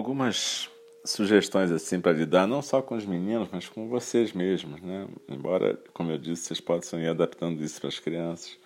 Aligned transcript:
algumas 0.00 0.68
sugestões 1.04 1.70
assim 1.70 2.00
para 2.00 2.12
lidar 2.12 2.46
não 2.46 2.62
só 2.62 2.80
com 2.80 2.96
os 2.96 3.04
meninos, 3.04 3.48
mas 3.52 3.68
com 3.68 3.88
vocês 3.88 4.32
mesmos, 4.32 4.80
né? 4.80 5.06
Embora, 5.28 5.78
como 5.92 6.10
eu 6.10 6.18
disse, 6.18 6.44
vocês 6.44 6.60
possam 6.60 7.00
ir 7.00 7.08
adaptando 7.08 7.62
isso 7.62 7.80
para 7.80 7.88
as 7.88 7.98
crianças. 7.98 8.58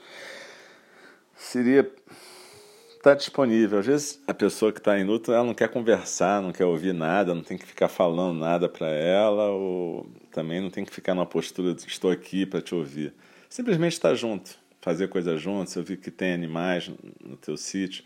Seria 1.36 1.80
estar 1.80 3.10
tá 3.10 3.14
disponível. 3.14 3.80
Às 3.80 3.86
vezes 3.86 4.22
a 4.26 4.32
pessoa 4.32 4.72
que 4.72 4.78
está 4.78 4.98
em 4.98 5.04
luto, 5.04 5.32
ela 5.32 5.44
não 5.44 5.54
quer 5.54 5.68
conversar, 5.68 6.40
não 6.40 6.52
quer 6.52 6.64
ouvir 6.64 6.94
nada, 6.94 7.34
não 7.34 7.42
tem 7.42 7.58
que 7.58 7.66
ficar 7.66 7.88
falando 7.88 8.38
nada 8.38 8.68
para 8.68 8.88
ela, 8.88 9.50
ou 9.50 10.06
também 10.30 10.60
não 10.60 10.70
tem 10.70 10.84
que 10.84 10.94
ficar 10.94 11.14
numa 11.14 11.26
postura 11.26 11.74
de 11.74 11.86
estou 11.86 12.10
aqui 12.10 12.46
para 12.46 12.62
te 12.62 12.74
ouvir. 12.74 13.12
Simplesmente 13.48 13.94
estar 13.94 14.10
tá 14.10 14.14
junto, 14.14 14.56
fazer 14.80 15.08
coisas 15.08 15.40
juntos. 15.40 15.74
Eu 15.74 15.82
vi 15.82 15.96
que 15.96 16.12
tem 16.12 16.32
animais 16.32 16.90
no 17.22 17.36
teu 17.36 17.56
sítio, 17.56 18.04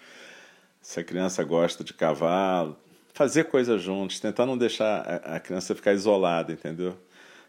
se 0.80 0.98
a 0.98 1.04
criança 1.04 1.44
gosta 1.44 1.84
de 1.84 1.92
cavalo, 1.92 2.76
fazer 3.12 3.44
coisas 3.44 3.82
juntos, 3.82 4.20
tentar 4.20 4.46
não 4.46 4.56
deixar 4.56 5.00
a 5.24 5.40
criança 5.40 5.74
ficar 5.74 5.92
isolada, 5.92 6.52
entendeu? 6.52 6.96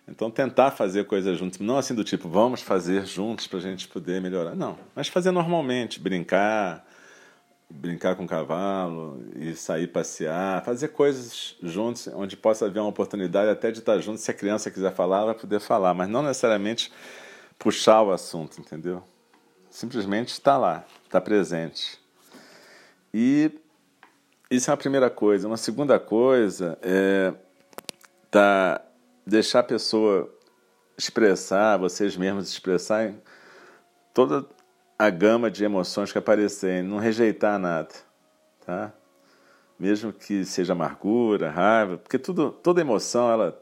Então 0.08 0.32
tentar 0.32 0.72
fazer 0.72 1.05
coisas 1.05 1.38
juntos, 1.38 1.59
não 1.59 1.77
assim 1.77 1.94
do 1.94 2.04
tipo 2.04 2.27
vamos 2.27 2.62
fazer 2.62 3.05
juntos 3.05 3.45
para 3.45 3.59
a 3.59 3.62
gente 3.62 3.88
poder 3.88 4.20
melhorar, 4.20 4.55
não, 4.55 4.77
mas 4.95 5.08
fazer 5.08 5.30
normalmente, 5.30 5.99
brincar, 5.99 6.84
brincar 7.70 8.16
com 8.16 8.23
o 8.23 8.27
cavalo 8.27 9.23
e 9.35 9.54
sair 9.54 9.88
passear, 9.88 10.63
fazer 10.66 10.88
coisas 10.88 11.55
juntos, 11.62 12.07
onde 12.07 12.35
possa 12.35 12.66
haver 12.66 12.80
uma 12.80 12.90
oportunidade 12.90 13.52
até 13.52 13.71
de 13.71 13.80
estar 13.80 13.99
junto. 13.99 14.20
Se 14.20 14.32
a 14.32 14.34
criança 14.34 14.71
quiser 14.71 14.94
falar, 14.94 15.26
vai 15.26 15.35
poder 15.35 15.60
falar, 15.60 15.94
mas 15.94 16.10
não 16.10 16.23
necessariamente 16.23 16.91
puxar 17.60 18.02
o 18.02 18.12
assunto, 18.12 18.60
entendeu? 18.60 19.04
Simplesmente 19.70 20.30
estar 20.30 20.57
lá, 20.57 20.84
estar 21.05 21.21
presente. 21.21 21.99
E 23.13 23.52
isso 24.49 24.70
é 24.70 24.71
uma 24.71 24.77
primeira 24.77 25.09
coisa. 25.09 25.48
Uma 25.48 25.58
segunda 25.58 25.99
coisa 25.99 26.77
é 26.81 27.34
tá, 28.31 28.82
deixar 29.26 29.60
a 29.60 29.63
pessoa 29.63 30.34
expressar, 30.98 31.77
vocês 31.77 32.18
mesmos 32.18 32.49
expressarem 32.49 33.21
toda 34.13 34.46
a 34.98 35.09
gama 35.09 35.49
de 35.49 35.63
emoções 35.63 36.12
que 36.12 36.18
aparecerem, 36.18 36.84
não 36.84 36.98
rejeitar 36.98 37.57
nada, 37.57 37.90
tá? 38.65 38.91
Mesmo 39.79 40.12
que 40.12 40.43
seja 40.43 40.74
amargura, 40.74 41.49
raiva, 41.49 41.98
porque 41.98 42.20
tudo, 42.20 42.52
toda 42.52 42.81
emoção, 42.81 43.31
ela 43.31 43.57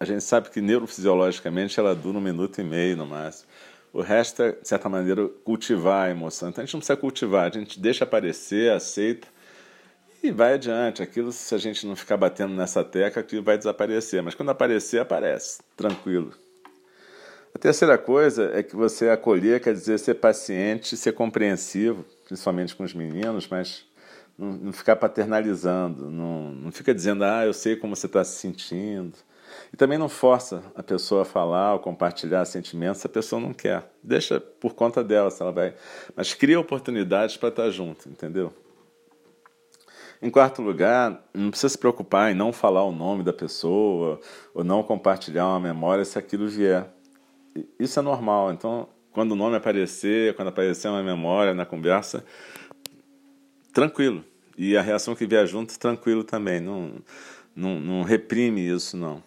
a 0.00 0.04
gente 0.04 0.22
sabe 0.22 0.50
que 0.50 0.60
neurofisiologicamente 0.60 1.78
ela 1.78 1.94
dura 1.94 2.18
um 2.18 2.20
minuto 2.20 2.60
e 2.60 2.64
meio 2.64 2.96
no 2.96 3.06
máximo. 3.06 3.48
O 3.92 4.00
resto 4.00 4.42
é, 4.42 4.52
de 4.52 4.66
certa 4.66 4.88
maneira, 4.88 5.28
cultivar 5.44 6.08
a 6.08 6.10
emoção. 6.10 6.48
Então 6.48 6.62
a 6.62 6.64
gente 6.64 6.74
não 6.74 6.80
precisa 6.80 6.96
cultivar, 6.96 7.50
a 7.50 7.58
gente 7.58 7.78
deixa 7.78 8.04
aparecer, 8.04 8.72
aceita 8.72 9.28
e 10.22 10.30
vai 10.30 10.54
adiante. 10.54 11.02
Aquilo, 11.02 11.32
se 11.32 11.54
a 11.54 11.58
gente 11.58 11.86
não 11.86 11.96
ficar 11.96 12.16
batendo 12.16 12.54
nessa 12.54 12.84
tecla, 12.84 13.20
aquilo 13.20 13.42
vai 13.42 13.58
desaparecer. 13.58 14.22
Mas 14.22 14.34
quando 14.34 14.50
aparecer, 14.50 15.00
aparece, 15.00 15.60
tranquilo. 15.76 16.32
A 17.54 17.58
terceira 17.58 17.98
coisa 17.98 18.50
é 18.54 18.62
que 18.62 18.74
você 18.74 19.10
acolher 19.10 19.60
quer 19.60 19.74
dizer 19.74 19.98
ser 19.98 20.14
paciente, 20.14 20.96
ser 20.96 21.12
compreensivo, 21.12 22.04
principalmente 22.26 22.74
com 22.74 22.82
os 22.82 22.94
meninos, 22.94 23.46
mas 23.48 23.84
não, 24.38 24.52
não 24.52 24.72
ficar 24.72 24.96
paternalizando, 24.96 26.10
não, 26.10 26.50
não 26.50 26.72
fica 26.72 26.94
dizendo, 26.94 27.24
ah, 27.24 27.44
eu 27.44 27.52
sei 27.52 27.76
como 27.76 27.94
você 27.94 28.06
está 28.06 28.24
se 28.24 28.38
sentindo. 28.38 29.12
E 29.70 29.76
também 29.76 29.98
não 29.98 30.08
força 30.08 30.62
a 30.74 30.82
pessoa 30.82 31.22
a 31.22 31.24
falar 31.26 31.74
ou 31.74 31.80
compartilhar 31.80 32.44
sentimentos 32.46 33.02
se 33.02 33.06
a 33.06 33.10
pessoa 33.10 33.40
não 33.40 33.52
quer. 33.52 33.84
Deixa 34.02 34.40
por 34.40 34.74
conta 34.74 35.04
dela, 35.04 35.30
se 35.30 35.42
ela 35.42 35.52
vai. 35.52 35.74
Mas 36.16 36.32
cria 36.32 36.58
oportunidades 36.58 37.36
para 37.36 37.50
estar 37.50 37.64
tá 37.64 37.70
junto, 37.70 38.08
entendeu? 38.08 38.50
Em 40.22 40.30
quarto 40.30 40.62
lugar, 40.62 41.28
não 41.34 41.50
precisa 41.50 41.70
se 41.70 41.78
preocupar 41.78 42.30
em 42.30 42.34
não 42.34 42.52
falar 42.52 42.84
o 42.84 42.92
nome 42.92 43.24
da 43.24 43.32
pessoa 43.32 44.20
ou 44.54 44.62
não 44.62 44.82
compartilhar 44.82 45.46
uma 45.48 45.60
memória 45.60 46.04
se 46.04 46.16
aquilo 46.16 46.48
vier 46.48 46.88
isso 47.78 47.98
é 47.98 48.02
normal. 48.02 48.52
Então, 48.52 48.88
quando 49.12 49.32
o 49.32 49.36
nome 49.36 49.56
aparecer, 49.56 50.34
quando 50.34 50.48
aparecer 50.48 50.88
uma 50.88 51.02
memória 51.02 51.54
na 51.54 51.66
conversa, 51.66 52.24
tranquilo. 53.72 54.24
E 54.56 54.76
a 54.76 54.82
reação 54.82 55.14
que 55.14 55.26
vier 55.26 55.46
junto, 55.46 55.78
tranquilo 55.78 56.24
também. 56.24 56.60
Não, 56.60 56.92
não, 57.54 57.80
não 57.80 58.02
reprime 58.02 58.60
isso, 58.60 58.96
não. 58.96 59.22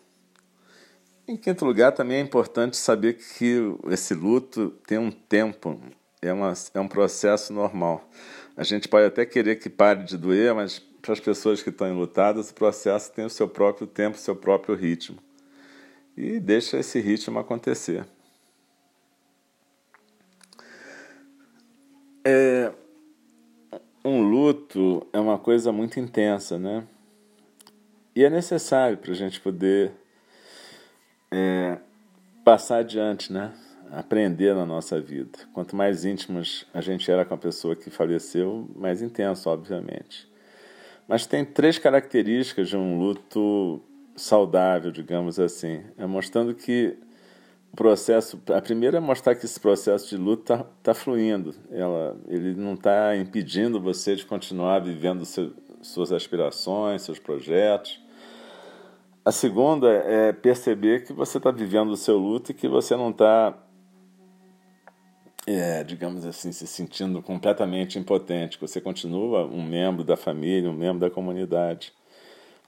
Em 1.27 1.35
quinto 1.35 1.65
lugar, 1.65 1.91
também 1.91 2.17
é 2.17 2.21
importante 2.21 2.77
saber 2.77 3.13
que 3.13 3.57
esse 3.89 4.13
luto 4.13 4.69
tem 4.85 4.99
um 4.99 5.09
tempo, 5.09 5.79
é, 6.21 6.31
uma, 6.31 6.53
é 6.73 6.79
um 6.79 6.87
processo 6.87 7.53
normal. 7.53 8.09
A 8.57 8.63
gente 8.63 8.87
pode 8.87 9.05
até 9.05 9.25
querer 9.25 9.57
que 9.57 9.69
pare 9.69 10.03
de 10.03 10.17
doer, 10.17 10.53
mas 10.53 10.79
para 11.01 11.13
as 11.13 11.19
pessoas 11.19 11.61
que 11.61 11.69
estão 11.69 11.87
enlutadas, 11.87 12.49
o 12.49 12.53
processo 12.53 13.11
tem 13.11 13.25
o 13.25 13.29
seu 13.29 13.47
próprio 13.47 13.85
tempo, 13.85 14.17
o 14.17 14.19
seu 14.19 14.35
próprio 14.35 14.75
ritmo. 14.75 15.17
E 16.17 16.39
deixa 16.39 16.77
esse 16.77 16.99
ritmo 16.99 17.37
acontecer. 17.37 18.05
É, 22.23 22.71
um 24.03 24.21
luto 24.21 25.05
é 25.11 25.19
uma 25.19 25.37
coisa 25.37 25.71
muito 25.71 25.99
intensa, 25.99 26.57
né? 26.57 26.87
E 28.15 28.23
é 28.23 28.29
necessário 28.29 28.97
para 28.97 29.11
a 29.11 29.15
gente 29.15 29.41
poder 29.41 29.91
é, 31.29 31.77
passar 32.43 32.77
adiante, 32.77 33.31
né? 33.33 33.53
Aprender 33.95 34.53
na 34.53 34.65
nossa 34.65 34.99
vida. 34.99 35.39
Quanto 35.53 35.75
mais 35.75 36.03
íntimos 36.03 36.65
a 36.73 36.81
gente 36.81 37.09
era 37.09 37.23
com 37.23 37.33
a 37.33 37.37
pessoa 37.37 37.75
que 37.75 37.89
faleceu, 37.89 38.69
mais 38.75 39.01
intenso, 39.01 39.49
obviamente. 39.49 40.29
Mas 41.07 41.25
tem 41.25 41.45
três 41.45 41.77
características 41.77 42.69
de 42.69 42.75
um 42.75 42.99
luto 42.99 43.81
saudável, 44.15 44.91
digamos 44.91 45.39
assim. 45.39 45.81
É 45.97 46.05
mostrando 46.05 46.53
que 46.53 46.97
processo, 47.75 48.41
a 48.55 48.61
primeira 48.61 48.97
é 48.97 48.99
mostrar 48.99 49.35
que 49.35 49.45
esse 49.45 49.59
processo 49.59 50.09
de 50.09 50.17
luta 50.17 50.53
está 50.55 50.65
tá 50.81 50.93
fluindo, 50.93 51.53
ela, 51.69 52.17
ele 52.27 52.55
não 52.55 52.73
está 52.73 53.15
impedindo 53.15 53.79
você 53.81 54.15
de 54.15 54.25
continuar 54.25 54.79
vivendo 54.79 55.25
seu, 55.25 55.51
suas 55.81 56.11
aspirações, 56.11 57.01
seus 57.01 57.19
projetos. 57.19 58.01
A 59.23 59.31
segunda 59.31 59.87
é 59.89 60.31
perceber 60.31 61.03
que 61.03 61.11
você 61.11 61.37
está 61.37 61.51
vivendo 61.51 61.89
o 61.89 61.97
seu 61.97 62.17
luto 62.17 62.51
e 62.51 62.53
que 62.53 62.67
você 62.67 62.95
não 62.95 63.09
está, 63.09 63.57
é, 65.47 65.83
digamos 65.83 66.25
assim, 66.25 66.51
se 66.51 66.65
sentindo 66.65 67.21
completamente 67.21 67.99
impotente, 67.99 68.59
você 68.59 68.81
continua 68.81 69.45
um 69.45 69.63
membro 69.63 70.03
da 70.03 70.17
família, 70.17 70.69
um 70.69 70.75
membro 70.75 70.99
da 70.99 71.09
comunidade. 71.09 71.93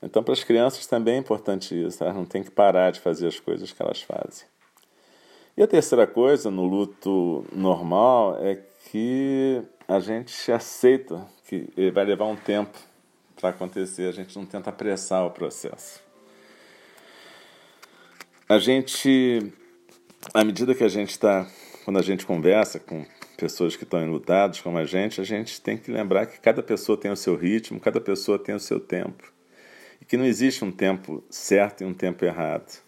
Então, 0.02 0.24
para 0.24 0.34
as 0.34 0.44
crianças 0.44 0.86
também 0.86 1.16
é 1.16 1.18
importante 1.18 1.74
isso, 1.74 2.04
elas 2.04 2.16
não 2.16 2.26
têm 2.26 2.44
que 2.44 2.52
parar 2.52 2.92
de 2.92 3.00
fazer 3.00 3.28
as 3.28 3.40
coisas 3.40 3.72
que 3.72 3.82
elas 3.82 4.02
fazem. 4.02 4.48
E 5.58 5.64
a 5.64 5.68
terceira 5.68 6.06
coisa 6.06 6.52
no 6.52 6.66
luto 6.66 7.44
normal 7.52 8.38
é 8.40 8.60
que 8.92 9.64
a 9.88 10.00
gente 10.00 10.52
aceita 10.52 11.26
que 11.48 11.68
vai 11.92 12.06
levar 12.06 12.26
um 12.26 12.36
tempo 12.36 12.78
para 13.40 13.50
acontecer, 13.50 14.08
a 14.08 14.12
gente 14.12 14.36
não 14.38 14.46
tenta 14.46 14.70
apressar 14.70 15.26
o 15.26 15.32
processo. 15.32 16.02
A 18.48 18.60
gente, 18.60 19.52
à 20.34 20.44
medida 20.44 20.76
que 20.76 20.84
a 20.84 20.88
gente 20.88 21.10
está, 21.10 21.48
quando 21.88 22.00
a 22.00 22.02
gente 22.02 22.26
conversa 22.26 22.82
com 22.82 23.06
pessoas 23.38 23.78
que 23.78 23.86
estão 23.86 24.04
enlutadas 24.04 24.60
como 24.60 24.78
a 24.78 24.84
gente, 24.84 25.22
a 25.22 25.24
gente 25.24 25.62
tem 25.62 25.78
que 25.78 25.90
lembrar 25.90 26.26
que 26.26 26.38
cada 26.38 26.62
pessoa 26.62 26.98
tem 26.98 27.10
o 27.10 27.16
seu 27.16 27.34
ritmo, 27.34 27.80
cada 27.80 28.02
pessoa 28.02 28.38
tem 28.38 28.54
o 28.54 28.60
seu 28.60 28.78
tempo. 28.78 29.32
E 30.02 30.04
que 30.04 30.18
não 30.18 30.26
existe 30.26 30.66
um 30.66 30.72
tempo 30.72 31.24
certo 31.30 31.84
e 31.84 31.86
um 31.86 31.94
tempo 31.94 32.26
errado 32.26 32.84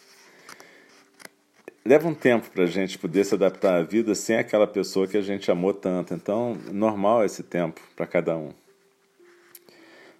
leva 1.85 2.09
um 2.09 2.13
tempo 2.13 2.49
para 2.51 2.65
a 2.65 2.67
gente 2.67 2.99
poder 2.99 3.23
se 3.23 3.33
adaptar 3.33 3.79
à 3.79 3.83
vida 3.83 4.13
sem 4.13 4.35
aquela 4.35 4.67
pessoa 4.67 5.07
que 5.07 5.15
a 5.15 5.21
gente 5.21 5.49
amou 5.49 5.73
tanto. 5.73 6.13
Então, 6.13 6.57
normal 6.69 7.23
esse 7.23 7.41
tempo 7.41 7.79
para 7.95 8.05
cada 8.05 8.35
um. 8.35 8.51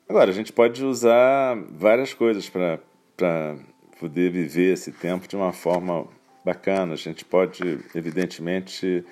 Agora, 0.07 0.31
a 0.31 0.33
gente 0.33 0.53
pode 0.53 0.85
usar 0.85 1.57
várias 1.69 2.13
coisas 2.13 2.49
para 2.49 3.57
poder 3.99 4.31
viver 4.31 4.71
esse 4.71 4.93
tempo 4.93 5.27
de 5.27 5.35
uma 5.35 5.51
forma 5.51 6.07
bacana. 6.43 6.93
A 6.93 6.97
gente 6.97 7.25
pode, 7.25 7.79
evidentemente, 7.95 9.05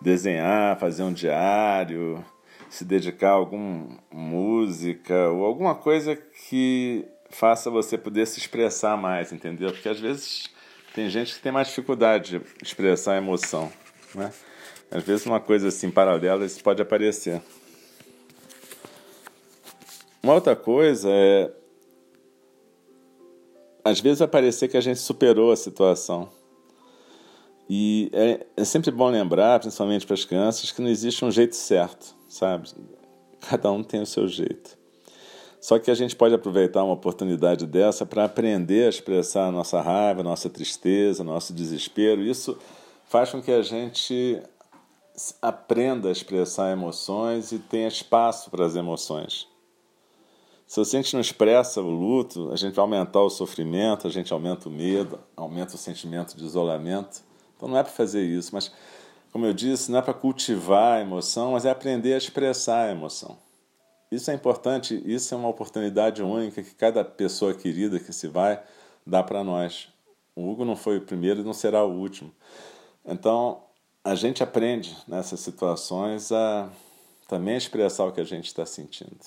desenhar, 0.00 0.78
fazer 0.78 1.02
um 1.02 1.12
diário, 1.12 2.24
se 2.68 2.84
dedicar 2.84 3.30
a 3.30 3.34
alguma 3.34 3.98
música 4.10 5.28
ou 5.28 5.44
alguma 5.44 5.74
coisa 5.74 6.16
que 6.16 7.04
faça 7.30 7.70
você 7.70 7.96
poder 7.96 8.26
se 8.26 8.38
expressar 8.38 8.96
mais, 8.96 9.32
entendeu? 9.32 9.70
Porque 9.72 9.88
às 9.88 10.00
vezes 10.00 10.50
tem 10.94 11.08
gente 11.08 11.34
que 11.34 11.40
tem 11.40 11.52
mais 11.52 11.68
dificuldade 11.68 12.38
de 12.38 12.64
expressar 12.64 13.14
a 13.14 13.18
emoção, 13.18 13.72
né? 14.14 14.32
Às 14.90 15.02
vezes 15.04 15.24
uma 15.24 15.40
coisa 15.40 15.68
assim 15.68 15.90
paralela 15.90 16.44
isso 16.44 16.62
pode 16.62 16.82
aparecer. 16.82 17.40
Uma 20.22 20.34
outra 20.34 20.54
coisa 20.54 21.08
é 21.10 21.50
às 23.84 24.00
vezes 24.00 24.20
vai 24.20 24.28
parecer 24.28 24.68
que 24.68 24.76
a 24.76 24.80
gente 24.80 25.00
superou 25.00 25.50
a 25.50 25.56
situação. 25.56 26.30
E 27.74 28.10
é, 28.12 28.46
é 28.54 28.64
sempre 28.66 28.90
bom 28.90 29.08
lembrar, 29.08 29.58
principalmente 29.58 30.04
para 30.04 30.12
as 30.12 30.26
crianças, 30.26 30.70
que 30.70 30.82
não 30.82 30.90
existe 30.90 31.24
um 31.24 31.30
jeito 31.30 31.56
certo, 31.56 32.14
sabe? 32.28 32.68
Cada 33.40 33.72
um 33.72 33.82
tem 33.82 34.02
o 34.02 34.04
seu 34.04 34.28
jeito. 34.28 34.76
Só 35.58 35.78
que 35.78 35.90
a 35.90 35.94
gente 35.94 36.14
pode 36.14 36.34
aproveitar 36.34 36.84
uma 36.84 36.92
oportunidade 36.92 37.64
dessa 37.64 38.04
para 38.04 38.26
aprender 38.26 38.84
a 38.84 38.88
expressar 38.90 39.46
a 39.46 39.50
nossa 39.50 39.80
raiva, 39.80 40.20
a 40.20 40.22
nossa 40.22 40.50
tristeza, 40.50 41.24
nosso 41.24 41.54
desespero. 41.54 42.20
Isso 42.20 42.58
faz 43.06 43.30
com 43.30 43.40
que 43.40 43.50
a 43.50 43.62
gente 43.62 44.42
aprenda 45.40 46.10
a 46.10 46.12
expressar 46.12 46.72
emoções 46.72 47.52
e 47.52 47.58
tenha 47.58 47.88
espaço 47.88 48.50
para 48.50 48.66
as 48.66 48.76
emoções. 48.76 49.48
Se 50.66 50.78
a 50.78 50.84
gente 50.84 51.14
não 51.14 51.22
expressa 51.22 51.80
o 51.80 51.88
luto, 51.88 52.52
a 52.52 52.56
gente 52.56 52.74
vai 52.74 52.82
aumentar 52.82 53.22
o 53.22 53.30
sofrimento, 53.30 54.06
a 54.06 54.10
gente 54.10 54.30
aumenta 54.30 54.68
o 54.68 54.72
medo, 54.72 55.18
aumenta 55.34 55.74
o 55.74 55.78
sentimento 55.78 56.36
de 56.36 56.44
isolamento. 56.44 57.31
Então 57.62 57.70
não 57.70 57.78
é 57.78 57.82
para 57.84 57.92
fazer 57.92 58.24
isso, 58.24 58.50
mas, 58.52 58.72
como 59.30 59.46
eu 59.46 59.52
disse, 59.52 59.88
não 59.88 60.00
é 60.00 60.02
para 60.02 60.12
cultivar 60.12 60.98
a 60.98 61.00
emoção, 61.00 61.52
mas 61.52 61.64
é 61.64 61.70
aprender 61.70 62.12
a 62.12 62.18
expressar 62.18 62.88
a 62.88 62.90
emoção. 62.90 63.38
Isso 64.10 64.32
é 64.32 64.34
importante, 64.34 65.00
isso 65.06 65.32
é 65.32 65.36
uma 65.36 65.48
oportunidade 65.48 66.24
única 66.24 66.60
que 66.60 66.74
cada 66.74 67.04
pessoa 67.04 67.54
querida 67.54 68.00
que 68.00 68.12
se 68.12 68.26
vai 68.26 68.60
dá 69.06 69.22
para 69.22 69.44
nós. 69.44 69.86
O 70.34 70.50
Hugo 70.50 70.64
não 70.64 70.74
foi 70.74 70.98
o 70.98 71.02
primeiro 71.02 71.40
e 71.40 71.44
não 71.44 71.52
será 71.52 71.84
o 71.84 71.92
último. 71.92 72.34
Então, 73.06 73.62
a 74.02 74.16
gente 74.16 74.42
aprende 74.42 74.96
nessas 75.06 75.38
situações 75.38 76.32
a 76.32 76.68
também 77.28 77.56
expressar 77.56 78.06
o 78.06 78.12
que 78.12 78.20
a 78.20 78.24
gente 78.24 78.46
está 78.46 78.66
sentindo. 78.66 79.20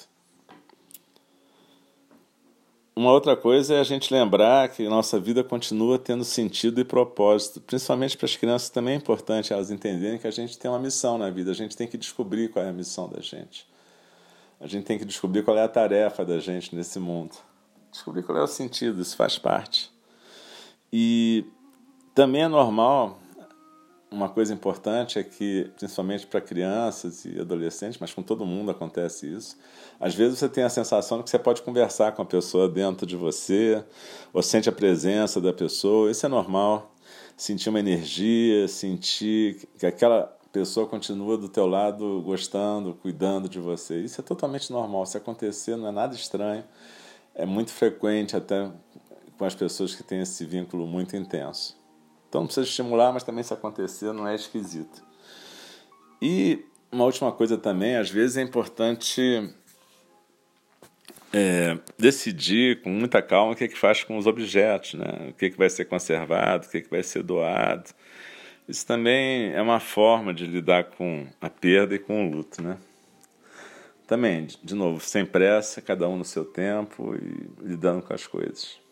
Uma 3.05 3.11
outra 3.11 3.37
coisa 3.37 3.75
é 3.75 3.79
a 3.79 3.83
gente 3.83 4.11
lembrar 4.11 4.67
que 4.67 4.89
nossa 4.89 5.19
vida 5.19 5.43
continua 5.43 5.99
tendo 5.99 6.23
sentido 6.23 6.81
e 6.81 6.83
propósito, 6.83 7.61
principalmente 7.61 8.17
para 8.17 8.25
as 8.25 8.35
crianças 8.35 8.67
também 8.71 8.95
é 8.95 8.97
importante 8.97 9.53
elas 9.53 9.69
entenderem 9.69 10.17
que 10.17 10.25
a 10.25 10.31
gente 10.31 10.57
tem 10.57 10.71
uma 10.71 10.79
missão 10.79 11.15
na 11.15 11.29
vida, 11.29 11.51
a 11.51 11.53
gente 11.53 11.77
tem 11.77 11.87
que 11.87 11.99
descobrir 11.99 12.49
qual 12.49 12.65
é 12.65 12.69
a 12.69 12.73
missão 12.73 13.07
da 13.07 13.21
gente. 13.21 13.67
A 14.59 14.65
gente 14.65 14.85
tem 14.85 14.97
que 14.97 15.05
descobrir 15.05 15.43
qual 15.43 15.55
é 15.55 15.61
a 15.61 15.67
tarefa 15.67 16.25
da 16.25 16.39
gente 16.39 16.75
nesse 16.75 16.97
mundo. 16.97 17.35
Descobrir 17.91 18.23
qual 18.23 18.39
é 18.39 18.41
o 18.41 18.47
sentido, 18.47 18.99
isso 18.99 19.15
faz 19.15 19.37
parte. 19.37 19.91
E 20.91 21.45
também 22.15 22.41
é 22.41 22.47
normal, 22.47 23.19
uma 24.15 24.29
coisa 24.29 24.53
importante 24.53 25.19
é 25.19 25.23
que, 25.23 25.69
principalmente 25.75 26.25
para 26.25 26.39
crianças 26.39 27.25
e 27.25 27.39
adolescentes, 27.39 27.99
mas 27.99 28.13
com 28.13 28.23
todo 28.23 28.45
mundo 28.45 28.71
acontece 28.71 29.27
isso, 29.27 29.57
às 29.99 30.15
vezes 30.15 30.39
você 30.39 30.47
tem 30.47 30.63
a 30.63 30.69
sensação 30.69 31.17
de 31.17 31.25
que 31.25 31.29
você 31.29 31.37
pode 31.37 31.61
conversar 31.61 32.13
com 32.13 32.21
a 32.21 32.25
pessoa 32.25 32.69
dentro 32.69 33.05
de 33.05 33.17
você, 33.17 33.83
ou 34.33 34.41
sente 34.41 34.69
a 34.69 34.71
presença 34.71 35.41
da 35.41 35.51
pessoa, 35.51 36.09
isso 36.09 36.25
é 36.25 36.29
normal. 36.29 36.95
Sentir 37.35 37.67
uma 37.67 37.79
energia, 37.79 38.67
sentir 38.69 39.67
que 39.77 39.85
aquela 39.85 40.33
pessoa 40.53 40.87
continua 40.87 41.37
do 41.37 41.49
teu 41.49 41.67
lado 41.67 42.21
gostando, 42.21 42.93
cuidando 42.93 43.49
de 43.49 43.59
você. 43.59 43.99
Isso 43.99 44.21
é 44.21 44.23
totalmente 44.23 44.71
normal. 44.71 45.05
Se 45.05 45.17
acontecer, 45.17 45.75
não 45.75 45.89
é 45.89 45.91
nada 45.91 46.15
estranho. 46.15 46.63
É 47.33 47.45
muito 47.45 47.71
frequente 47.71 48.37
até 48.37 48.71
com 49.37 49.43
as 49.43 49.53
pessoas 49.53 49.93
que 49.93 50.01
têm 50.01 50.21
esse 50.21 50.45
vínculo 50.45 50.87
muito 50.87 51.17
intenso. 51.17 51.75
Então 52.35 52.41
não 52.41 52.47
precisa 52.47 52.67
estimular, 52.67 53.13
mas 53.13 53.23
também 53.23 53.45
se 53.45 53.53
acontecer 53.53 54.11
não 54.11 54.27
é 54.27 54.35
esquisito. 54.35 55.01
E 56.21 56.65
uma 56.91 57.05
última 57.05 57.31
coisa 57.31 57.57
também, 57.57 57.95
às 57.95 58.09
vezes 58.09 58.35
é 58.35 58.41
importante 58.41 59.49
é, 61.31 61.79
decidir 61.97 62.81
com 62.81 62.89
muita 62.89 63.21
calma 63.21 63.53
o 63.53 63.55
que, 63.55 63.63
é 63.63 63.67
que 63.69 63.77
faz 63.77 64.03
com 64.03 64.17
os 64.17 64.27
objetos, 64.27 64.95
né? 64.95 65.29
o 65.29 65.33
que, 65.33 65.45
é 65.45 65.49
que 65.49 65.57
vai 65.57 65.69
ser 65.69 65.85
conservado, 65.85 66.67
o 66.67 66.69
que, 66.69 66.79
é 66.79 66.81
que 66.81 66.89
vai 66.89 67.03
ser 67.03 67.23
doado. 67.23 67.89
Isso 68.67 68.85
também 68.85 69.53
é 69.53 69.61
uma 69.61 69.79
forma 69.79 70.33
de 70.33 70.45
lidar 70.45 70.83
com 70.83 71.25
a 71.39 71.49
perda 71.49 71.95
e 71.95 71.99
com 71.99 72.27
o 72.27 72.29
luto, 72.29 72.61
né? 72.61 72.77
Também, 74.05 74.45
de 74.61 74.75
novo, 74.75 74.99
sem 74.99 75.25
pressa, 75.25 75.81
cada 75.81 76.05
um 76.09 76.17
no 76.17 76.25
seu 76.25 76.43
tempo 76.43 77.15
e 77.15 77.65
lidando 77.65 78.01
com 78.01 78.13
as 78.13 78.27
coisas. 78.27 78.83